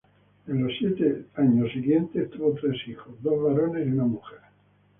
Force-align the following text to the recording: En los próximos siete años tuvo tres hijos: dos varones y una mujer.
En 0.47 0.63
los 0.63 0.73
próximos 1.37 1.69
siete 1.71 2.09
años 2.09 2.31
tuvo 2.31 2.53
tres 2.53 2.75
hijos: 2.87 3.21
dos 3.21 3.39
varones 3.43 3.85
y 3.87 3.91
una 3.91 4.05
mujer. 4.05 4.39